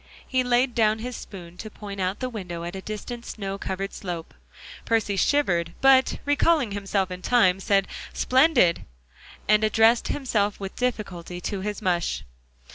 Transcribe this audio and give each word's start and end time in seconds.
He 0.27 0.43
laid 0.43 0.73
down 0.73 0.97
his 0.97 1.15
spoon 1.15 1.57
to 1.57 1.69
point 1.69 1.99
out 2.01 2.21
the 2.21 2.27
window 2.29 2.63
at 2.63 2.75
a 2.75 2.81
distant 2.81 3.23
snow 3.23 3.59
covered 3.59 3.93
slope. 3.93 4.33
Percy 4.83 5.15
shivered, 5.15 5.73
but 5.79 6.17
recalling 6.25 6.71
himself 6.71 7.11
in 7.11 7.21
time, 7.21 7.59
said 7.59 7.87
"Splendid," 8.11 8.85
and 9.47 9.63
addressed 9.63 10.07
himself 10.07 10.59
with 10.59 10.75
difficulty 10.75 11.39
to 11.41 11.61
his 11.61 11.83
mush. 11.83 12.23